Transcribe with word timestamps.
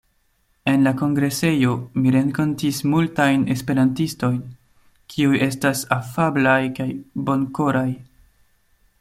En 0.69 0.83
la 0.85 0.91
kongresejo 1.01 1.73
mi 2.05 2.13
renkontis 2.15 2.79
multajn 2.93 3.43
esperantistojn, 3.57 4.41
kiuj 5.15 5.35
estas 5.49 5.85
afablaj 5.99 6.59
kaj 6.81 6.89
bonkoraj. 7.31 7.89